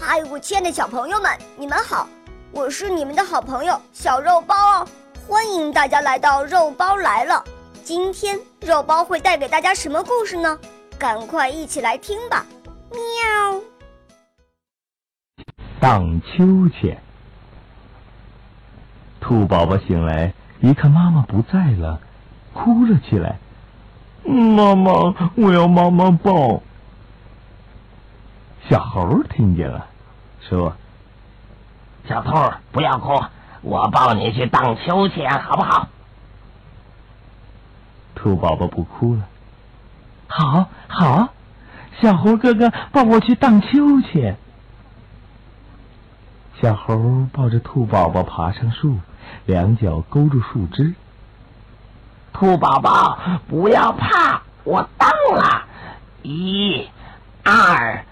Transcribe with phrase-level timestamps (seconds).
[0.00, 2.08] 嗨，我亲爱的小朋友们，你们好！
[2.52, 4.88] 我是你们的好朋友小肉包哦，
[5.26, 7.42] 欢迎大家来到肉包来了。
[7.82, 10.56] 今天肉包会带给大家什么故事呢？
[10.98, 12.46] 赶快一起来听吧！
[12.90, 13.60] 喵。
[15.80, 16.96] 荡秋千。
[19.20, 22.00] 兔宝宝醒来，一看妈妈不在了，
[22.54, 23.36] 哭了起来。
[24.24, 24.92] 妈妈，
[25.34, 26.62] 我要妈妈抱。
[28.68, 29.86] 小猴听见了，
[30.40, 30.74] 说
[32.06, 33.24] ：“小兔，不要哭，
[33.62, 35.88] 我抱你去荡秋千，好不好？”
[38.14, 39.26] 兔宝宝不哭了。
[40.26, 41.28] 好，好，
[42.02, 44.36] 小猴哥哥抱我去荡秋千。
[46.60, 48.98] 小猴抱着兔宝宝爬上树，
[49.46, 50.94] 两脚勾住树枝。
[52.34, 55.62] 兔宝宝，不要怕，我荡了，
[56.22, 56.86] 一、
[57.44, 58.04] 二。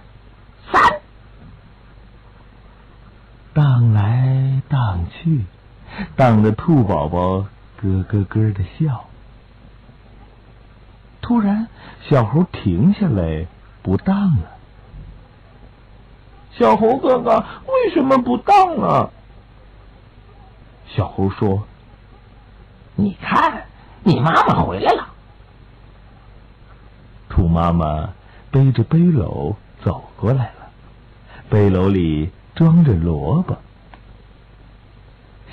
[3.56, 5.46] 荡来荡去，
[6.14, 7.46] 荡得兔宝宝
[7.80, 9.06] 咯咯咯的笑。
[11.22, 11.66] 突然，
[12.06, 13.46] 小猴停下来，
[13.80, 14.50] 不荡了。
[16.52, 19.08] 小猴哥哥，为什么不荡啊？
[20.86, 21.66] 小猴说
[22.94, 23.64] ：“你看，
[24.02, 25.08] 你妈妈回来了。”
[27.30, 28.10] 兔妈妈
[28.50, 30.70] 背着背篓走过来了。
[31.48, 33.58] 背篓里装着萝卜。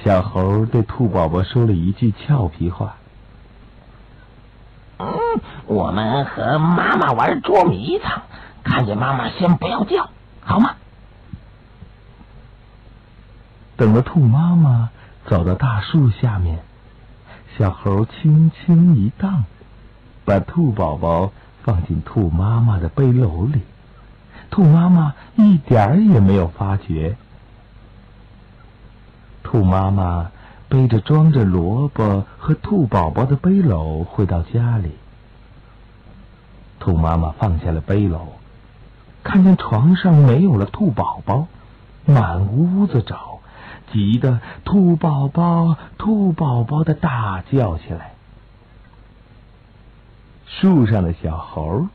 [0.04, 2.96] 小猴对兔宝宝说了一句俏皮话
[4.98, 5.08] ：“嗯，
[5.68, 8.24] 我们和妈妈玩捉迷藏，
[8.64, 10.10] 看见妈妈先不要叫，
[10.42, 10.76] 好吗？”
[13.78, 14.90] 等了兔妈妈
[15.26, 16.60] 走到大树下面，
[17.58, 19.44] 小猴轻轻一荡，
[20.26, 21.32] 把兔宝宝
[21.64, 23.62] 放进兔妈妈的背篓里。
[24.54, 27.16] 兔妈妈一点儿也没有发觉。
[29.42, 30.30] 兔妈妈
[30.70, 34.92] 背着装着萝卜和兔宝宝的背篓回到家里。
[36.80, 38.20] 兔妈妈放下了背篓，
[39.24, 41.48] 看见床上没有了兔宝宝，
[42.06, 43.40] 满屋子找，
[43.92, 48.14] 急得兔宝宝、兔宝宝的大叫起来。
[50.46, 51.88] 树上的小猴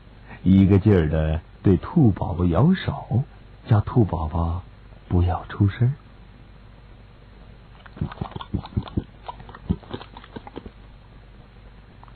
[0.43, 1.39] 一个劲儿的。
[1.61, 3.23] 对兔宝宝摇手，
[3.67, 4.61] 叫兔宝宝
[5.07, 5.93] 不要出声。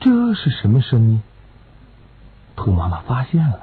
[0.00, 1.22] 这是什么声音？
[2.56, 3.60] 兔妈妈发现了，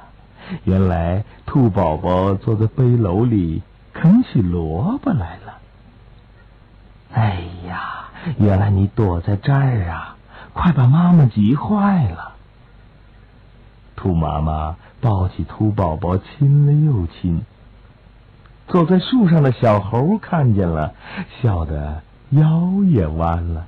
[0.64, 3.62] 原来兔宝宝坐在背篓里
[3.92, 5.58] 啃起萝卜来了。
[7.12, 10.16] 哎呀，原来你躲在这儿啊！
[10.52, 12.31] 快把妈妈急坏了。
[14.02, 14.76] 兔妈妈。
[15.00, 17.44] 抱起兔宝宝，亲了又亲。
[18.68, 20.94] 坐在树上的小猴看见了，
[21.40, 23.66] 笑得腰也弯了。